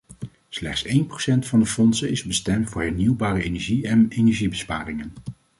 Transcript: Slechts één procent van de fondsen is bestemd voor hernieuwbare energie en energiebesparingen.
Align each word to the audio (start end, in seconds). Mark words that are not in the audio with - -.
Slechts 0.49 0.83
één 0.83 1.05
procent 1.05 1.47
van 1.47 1.59
de 1.59 1.65
fondsen 1.65 2.09
is 2.09 2.23
bestemd 2.23 2.69
voor 2.69 2.81
hernieuwbare 2.81 3.43
energie 3.43 3.87
en 3.87 4.09
energiebesparingen. 4.09 5.13